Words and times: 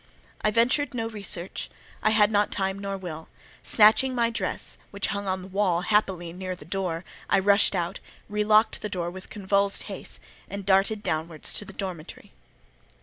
I 0.41 0.49
ventured 0.49 0.95
no 0.95 1.07
research; 1.07 1.69
I 2.01 2.09
had 2.09 2.31
not 2.31 2.49
time 2.51 2.79
nor 2.79 2.97
will; 2.97 3.27
snatching 3.61 4.15
my 4.15 4.31
dress, 4.31 4.79
which 4.89 5.05
hung 5.13 5.27
on 5.27 5.43
the 5.43 5.47
wall, 5.47 5.81
happily 5.81 6.33
near 6.33 6.55
the 6.55 6.65
door, 6.65 7.05
I 7.29 7.37
rushed 7.37 7.75
out, 7.75 7.99
relocked 8.27 8.81
the 8.81 8.89
door 8.89 9.11
with 9.11 9.29
convulsed 9.29 9.83
haste, 9.83 10.19
and 10.49 10.65
darted 10.65 11.03
downwards 11.03 11.53
to 11.53 11.65
the 11.65 11.73
dormitory. 11.73 12.31